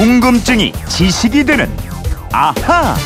[0.00, 1.70] 궁금증이 지식이 되는
[2.32, 2.96] 아하.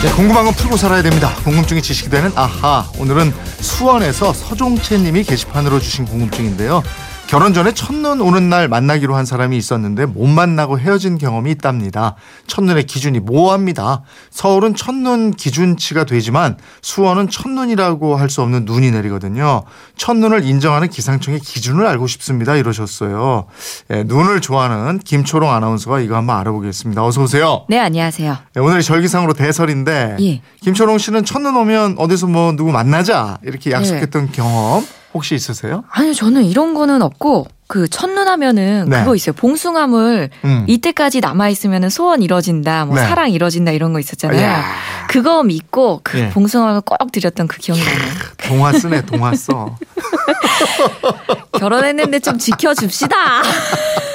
[0.00, 1.34] 네, 궁금한 건 풀고 살아야 됩니다.
[1.42, 2.88] 궁금증이 지식이 되는 아하.
[2.96, 6.84] 오늘은 수원에서 서종채 님이 게시판으로 주신 궁금증인데요.
[7.32, 12.14] 결혼 전에 첫눈 오는 날 만나기로 한 사람이 있었는데 못 만나고 헤어진 경험이 있답니다.
[12.46, 14.02] 첫눈의 기준이 모호합니다.
[14.28, 19.62] 서울은 첫눈 기준치가 되지만 수원은 첫눈이라고 할 수 없는 눈이 내리거든요.
[19.96, 22.54] 첫눈을 인정하는 기상청의 기준을 알고 싶습니다.
[22.54, 23.46] 이러셨어요.
[23.90, 27.02] 예, 눈을 좋아하는 김초롱 아나운서가 이거 한번 알아보겠습니다.
[27.02, 27.64] 어서 오세요.
[27.70, 28.36] 네, 안녕하세요.
[28.54, 30.42] 네, 오늘이 절기상으로 대설인데 예.
[30.60, 34.32] 김초롱 씨는 첫눈 오면 어디서 뭐 누구 만나자 이렇게 약속했던 네.
[34.32, 35.84] 경험 혹시 있으세요?
[35.90, 38.98] 아니요, 저는 이런 거는 없고, 그 첫눈 하면은 네.
[39.00, 39.32] 그거 있어요.
[39.34, 40.64] 봉숭아물 음.
[40.68, 43.02] 이때까지 남아 있으면은 소원 이뤄진다, 뭐 네.
[43.02, 44.38] 사랑 이뤄진다 이런 거 있었잖아요.
[44.38, 44.62] 이야.
[45.08, 46.28] 그거 믿고 그 예.
[46.30, 48.12] 봉숭아를 꼭 드렸던 그 기억이 나네요.
[48.36, 49.74] 동화 쓰네 동화 써.
[51.58, 53.16] 결혼했는데 좀 지켜줍시다.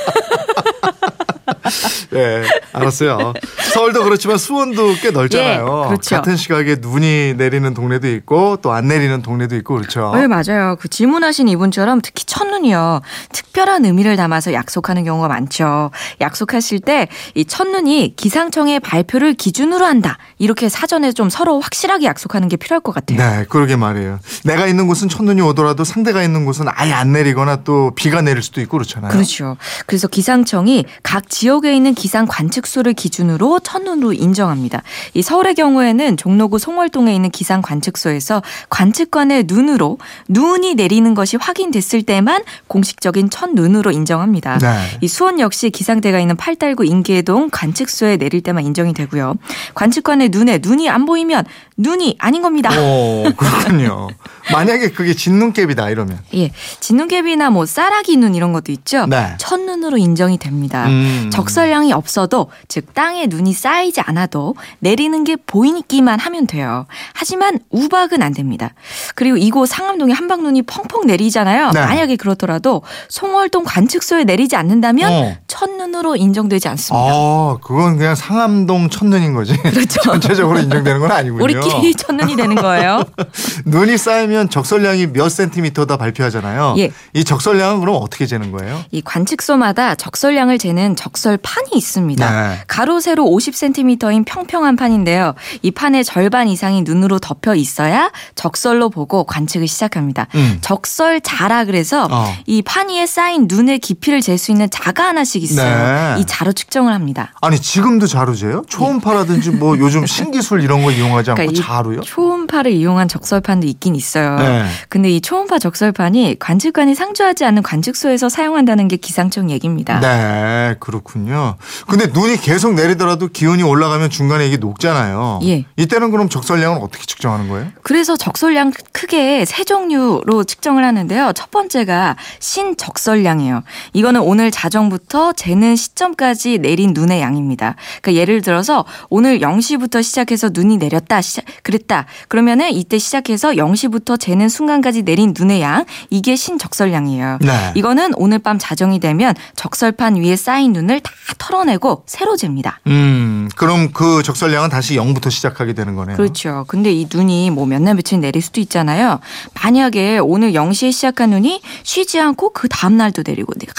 [2.12, 3.34] 네, 알았어요.
[3.74, 5.82] 서울도 그렇지만 수원도 꽤 넓잖아요.
[5.86, 6.16] 예, 그렇죠.
[6.16, 10.12] 같은 시각에 눈이 내리는 동네도 있고 또 안 내리는 동네도 있고 그렇죠.
[10.16, 10.76] 네, 맞아요.
[10.80, 13.02] 그 질문하신 이분처럼 특히 첫눈이요.
[13.32, 15.92] 특별한 의미를 담아서 약속하는 경우가 많죠.
[16.22, 20.18] 약속하실 때 이 첫눈이 기상청의 발표를 기준으로 한다.
[20.38, 23.18] 이렇게 사전에 좀 서로 확실하게 약속하는 게 필요할 것 같아요.
[23.18, 24.20] 네, 그러게 말이에요.
[24.44, 28.62] 내가 있는 곳은 첫눈이 오더라도 상대가 있는 곳은 아예 안 내리거나 또 비가 내릴 수도
[28.62, 29.12] 있고 그렇잖아요.
[29.12, 29.58] 그렇죠.
[29.86, 34.84] 그래서 기상청이 각 지역 에 있는 기상 관측소를 기준으로 첫눈으로 인정합니다.
[35.14, 42.44] 이 서울의 경우에는 종로구 송월동에 있는 기상 관측소에서 관측관의 눈으로 눈이 내리는 것이 확인됐을 때만
[42.68, 44.60] 공식적인 첫눈으로 인정합니다.
[44.60, 44.98] 네.
[45.02, 49.36] 이 수원 역시 기상대가 있는 팔달구 인계동 관측소에 내릴 때만 인정이 되고요.
[49.74, 51.46] 관측관의 눈에 눈이 안 보이면
[51.78, 52.70] 눈이 아닌 겁니다.
[52.80, 54.08] 오, 그렇군요.
[54.52, 56.20] 만약에 그게 진눈깨비다 이러면.
[56.36, 59.06] 예, 진눈개비나 뭐 쌀아기 눈 이런 것도 있죠.
[59.08, 59.36] 네.
[59.38, 60.88] 첫눈으로 인정이 됩니다.
[60.88, 61.30] 음.
[61.32, 66.86] 적설량이 없어도 즉 땅에 눈이 쌓이지 않아도 내리는 게 보이기만 하면 돼요.
[67.14, 68.74] 하지만 우박은 안 됩니다.
[69.16, 71.72] 그리고 이곳 상암동에 한방눈이 펑펑 내리잖아요.
[71.72, 71.80] 네.
[71.80, 75.38] 만약에 그렇더라도 송월동 관측소에 내리지 않는다면 어.
[75.48, 77.08] 첫눈으로 인정되지 않습니다.
[77.12, 79.58] 아, 그건 그냥 상암동 첫눈인 거지.
[79.58, 80.02] 그렇죠.
[80.08, 81.44] 전체적으로 인정되는 건 아니군요.
[81.44, 83.04] 우리끼리 첫눈이 되는 거예요.
[83.66, 86.76] 눈이 쌓이면 적설량이 몇 센티미터다 발표하잖아요.
[86.78, 86.92] 예.
[87.14, 88.84] 이 적설량은 그럼 어떻게 재는 거예요?
[88.92, 92.30] 이 관측소마다 적설량을 재는 적설판이 있습니다.
[92.50, 92.58] 네.
[92.68, 95.34] 가로 세로 50cm인 평평한 판인데요.
[95.62, 100.28] 이 판의 절반 이상이 눈으로 덮여 있어야 적설로 보고 관측을 시작합니다.
[100.36, 100.60] 음.
[100.62, 102.34] 적설 자라 그래서 어.
[102.46, 106.16] 이 판 위에 쌓인 눈의 깊이를 잴 수 있는 자가 하나씩 있어요.
[106.16, 106.22] 네.
[106.22, 107.32] 이 자로 측정을 합니다.
[107.42, 108.64] 아니 지금도 자루제요?
[108.68, 112.02] 초음파라든지 뭐 요즘 신기술 이런 거 이용하지 않고 그러니까 이 자루요?
[112.02, 114.27] 초음파를 이용한 적설판도 있긴 있어요.
[114.36, 114.66] 네.
[114.90, 120.00] 근데 이 초음파 적설판이 관측관이 상주하지 않는 관측소에서 사용한다는 게 기상청 얘기입니다.
[120.00, 121.56] 네, 그렇군요.
[121.88, 125.40] 근데 눈이 계속 내리더라도 기온이 올라가면 중간에 이게 녹잖아요.
[125.44, 125.66] 예.
[125.78, 127.68] 이때는 그럼 적설량은 어떻게 측정하는 거예요?
[127.84, 131.34] 그래서 적설량 크게 세 종류로 측정을 하는데요.
[131.34, 133.64] 첫 번째가 신적설량이에요.
[133.94, 137.76] 이거는 오늘 자정부터 재는 시점까지 내린 눈의 양입니다.
[138.02, 141.22] 그러니까 예를 들어서 오늘 0시부터 시작해서 눈이 내렸다.
[141.22, 142.06] 시작, 그랬다.
[142.28, 147.40] 그러면은 이때 시작해서 0시부터 재는 순간까지 내린 눈의 양 이게 신적설량이에요.
[147.42, 147.72] 네.
[147.76, 152.80] 이거는 오늘 밤 자정이 되면 적설판 위에 쌓인 눈을 다 털어내고 새로 잽니다.
[152.88, 156.18] 음, 그럼 그 적설량은 다시 0부터 시작하게 되는 거네요.
[156.18, 156.66] 그렇죠.
[156.68, 159.20] 근데 이 눈이 뭐 몇 날 며칠 내릴 수도 있잖아요.
[159.64, 163.72] 만약에 오늘 0시에 시작한 눈이 쉬지 않고 그 다음 날도 내리고 내가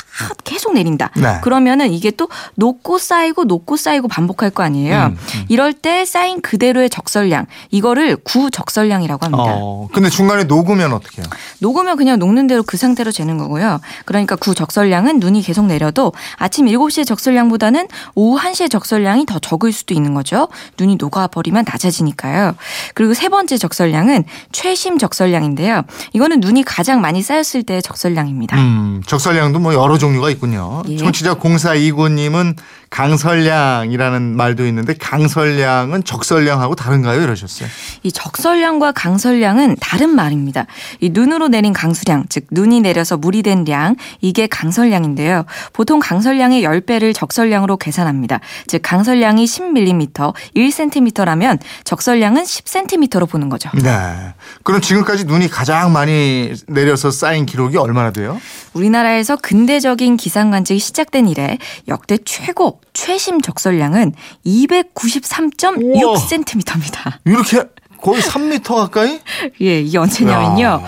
[0.44, 1.10] 계속 내린다.
[1.16, 1.38] 네.
[1.43, 5.06] 그러면은 이게 또 녹고 쌓이고 녹고 쌓이고 반복할 거 아니에요.
[5.06, 5.44] 음, 음.
[5.48, 7.47] 이럴 때 쌓인 그대로의 적설량.
[7.71, 9.44] 이거를 구적설량이라고 합니다.
[9.47, 11.31] 어, 근데 중간에 녹으면 어떻게 해요?
[11.61, 13.81] 녹으면 그냥 녹는 대로 그 상태로 재는 거고요.
[14.05, 20.12] 그러니까 구적설량은 눈이 계속 내려도 아침 7시의 적설량보다는 오후 1시의 적설량이 더 적을 수도 있는
[20.12, 20.49] 거죠.
[20.78, 22.55] 눈이 녹아버리면 낮아지니까요.
[22.94, 25.83] 그리고 세 번째 적설량은 최심 적설량인데요.
[26.12, 28.59] 이거는 눈이 가장 많이 쌓였을 때의 적설량입니다.
[28.59, 30.83] 음, 적설량도 뭐 여러 종류가 있군요.
[30.89, 30.98] 예.
[30.98, 32.54] 청취자 0429님은
[32.90, 37.22] 강설량이라는 말도 있는데 강설량은 적설량하고 다른가요?
[37.22, 37.68] 이러셨어요.
[38.02, 40.66] 이 적설량과 강설량은 다른 말입니다.
[41.00, 45.44] 이 눈으로 내린 강수량, 즉 눈이 내려서 물이 된 량, 이게 강설량인데요.
[45.72, 48.40] 보통 강설량의 10배를 적설량으로 계산합니다.
[48.66, 53.70] 즉 강설량이 10mm, 1cm라면 적설량은 10cm로 보는 거죠.
[53.74, 54.34] 네.
[54.62, 58.40] 그럼 지금까지 눈이 가장 많이 내려서 쌓인 기록이 얼마나 돼요?
[58.72, 61.58] 우리나라에서 근대적인 기상 관측이 시작된 이래
[61.88, 64.13] 역대 최고 최심 적설량은
[64.47, 67.13] 293.6cm입니다.
[67.25, 67.63] 이렇게
[68.01, 69.19] 거의 3미터 가까이?
[69.60, 70.65] 예, 이게 언제냐면요.
[70.65, 70.80] 야.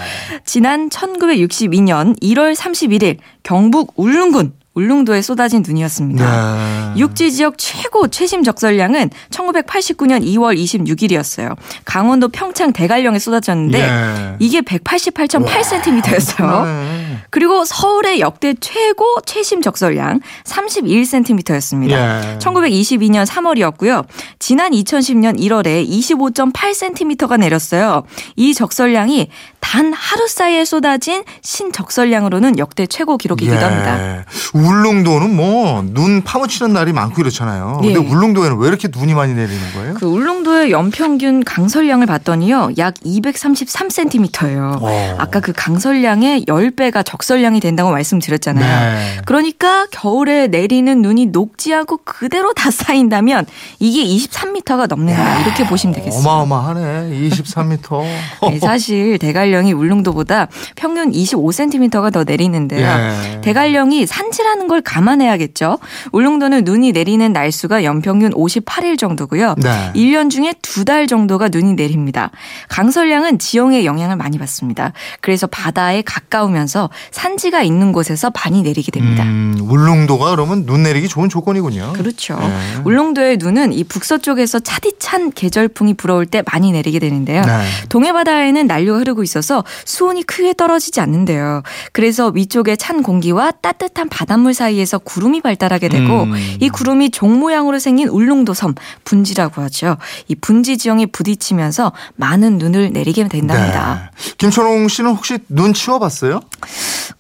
[0.45, 6.25] 지난 1962년 1월 31일 경북 울릉군 울릉도에 쏟아진 눈이었습니다.
[6.25, 6.90] 네.
[6.97, 11.57] 육지 지역 최고 최심 적설량은 1989년 2월 26일이었어요.
[11.85, 14.37] 강원도 평창 대관령에 쏟아졌는데 예.
[14.39, 16.65] 이게 188.8cm였어요.
[16.65, 17.19] 네.
[17.31, 21.93] 그리고 서울의 역대 최고 최심 적설량 31cm였습니다.
[21.93, 22.39] 예.
[22.39, 24.05] 1922년 3월이었고요.
[24.39, 28.03] 지난 2010년 1월에 25.8cm가 내렸어요.
[28.37, 29.29] 이 적설량이
[29.61, 33.61] 단 하루 사이에 쏟아진 신적설량으로는 역대 최고 기록이기도 예.
[33.61, 34.25] 합니다.
[34.55, 37.79] 울릉도는 뭐 눈 파묻히는 날이 많고 이렇잖아요.
[37.83, 37.97] 근데 예.
[37.99, 39.95] 울릉도에는 왜 이렇게 눈이 많이 내리는 거예요?
[39.95, 42.71] 그 울릉도의 연평균 강설량을 봤더니요.
[42.79, 44.79] 약 233cm예요.
[44.81, 45.17] 어.
[45.19, 48.95] 아까 그 강설량의 10배가 적설량이 된다고 말씀드렸잖아요.
[48.95, 49.21] 네.
[49.27, 53.47] 그러니까 겨울에 내리는 눈이 녹지 않고 그대로 다 쌓인다면
[53.79, 55.41] 이게 23m가 넘는다.
[55.43, 56.31] 이렇게 보시면 되겠습니다.
[56.31, 57.11] 어마어마하네.
[57.29, 58.03] 23m.
[58.51, 62.87] 네, 사실 대관령이 울릉도보다 평균 25cm가 더 내리는데요.
[62.87, 63.41] 예.
[63.43, 65.79] 대관령이 산지라는 걸 감안해야겠죠.
[66.13, 69.57] 울릉도는 눈이 내리는 날수가 연평균 58일 정도고요.
[69.59, 69.93] 네.
[69.95, 72.31] 1년 중에 두 달 정도가 눈이 내립니다.
[72.71, 74.93] 강설량은 지형의 영향을 많이 받습니다.
[75.21, 79.23] 그래서 바다에 가까우면서 산지가 있는 곳에서 많이 내리게 됩니다.
[79.25, 81.93] 음, 울릉도가 그러면 눈 내리기 좋은 조건이군요.
[81.93, 82.39] 그렇죠.
[82.41, 82.83] 네.
[82.85, 87.43] 울릉도의 눈은 이 북서쪽에서 차디찬 계절풍이 불어올 때 많이 내리게 되는데요.
[87.43, 87.65] 네.
[87.91, 91.63] 동해 바다에는 난류가 흐르고 있어서 수온이 크게 떨어지지 않는데요.
[91.93, 96.33] 그래서 위쪽의 찬 공기와 따뜻한 바닷물 사이에서 구름이 발달하게 되고 음.
[96.61, 98.75] 이 구름이 종 모양으로 생긴 울릉도 섬
[99.05, 99.97] 분지라고 하죠.
[100.29, 104.11] 이 분지 지형에 부딪히면서 많은 눈을 내리게 된답니다.
[104.15, 104.35] 네.
[104.39, 106.41] 김철웅 씨는 혹시 눈 치워봤어요?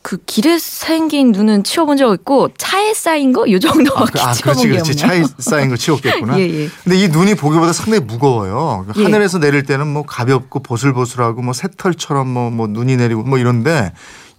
[0.02, 4.68] 그 길에 생긴 눈은 치워본 적 있고 차에 쌓인 거 요 정도밖에 아, 치워본 그렇지,
[4.68, 5.04] 게 그렇지.
[5.04, 5.24] 없네요.
[5.24, 6.38] 차에 쌓인 걸 치웠겠구나.
[6.40, 6.68] 예, 예.
[6.84, 8.86] 근데 이 눈이 보기보다 상당히 무거워요.
[8.96, 9.02] 예.
[9.02, 13.92] 하늘에서 내릴 때는 뭐 가볍고 보슬보슬하고 뭐 새털처럼 뭐, 뭐 눈이 내리고 뭐 이런데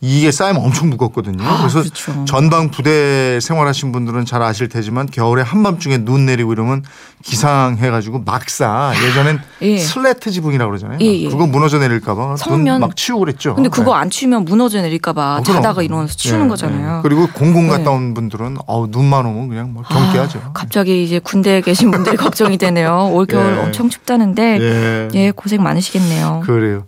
[0.04, 1.44] 이게 쌓이면 엄청 무겁거든요.
[1.46, 2.26] 아, 그래서 그렇죠.
[2.26, 6.84] 전방 부대 생활하신 분들은 잘 아실 테지만 겨울에 한밤중에 눈 내리고 이러면
[7.24, 9.78] 기상해가지고 막사 예전엔 예.
[9.78, 10.98] 슬래트 지붕이라고 그러잖아요.
[11.02, 11.30] 예, 예.
[11.30, 13.54] 그거 무너져 내릴까봐 눈막 치우고 그랬죠.
[13.54, 14.02] 근데 그거 네.
[14.02, 15.44] 안 치우면 무너져 내릴까봐 어.
[15.44, 16.98] 자다가 일어나서 치우는 예, 거잖아요.
[16.98, 17.02] 예.
[17.04, 17.78] 그리고 공공 네.
[17.78, 20.42] 갔다 온 분들은 어우 눈만 오면 그냥 뭐 경계하죠.
[20.46, 23.12] 아, 갑자기 이제 군대에 계신 분들이 걱정이 되네요.
[23.14, 23.60] 올 겨울 예.
[23.60, 25.08] 엄청 춥다는데 예.
[25.14, 26.42] 예 고생 많으시겠네요.
[26.44, 26.86] 그래요.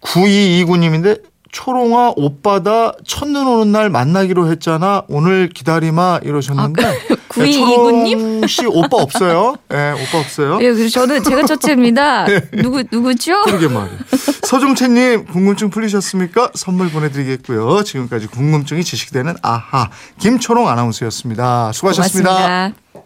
[0.00, 5.04] 9229님인데 초롱아 오빠다 첫눈 오는 날 만나기로 했잖아.
[5.08, 6.98] 오늘 기다리마 이러셨는데 아, 네,
[7.28, 8.12] 9229님?
[8.12, 9.54] 초롱 씨 오빠 없어요.
[9.72, 10.58] 예, 오빠 없어요.
[10.60, 12.26] 예, 그래서 저는 제가 첫째입니다.
[12.60, 13.42] 누구 누구죠?
[13.42, 13.98] 그러게 말이에요.
[14.42, 16.50] 서종채 님 궁금증 풀리셨습니까?
[16.54, 17.84] 선물 보내 드리겠고요.
[17.84, 21.70] 지금까지 궁금증이 지식되는 아하 김초롱 아나운서였습니다.
[21.72, 22.30] 수고하셨습니다.
[22.30, 23.03] 고맙습니다.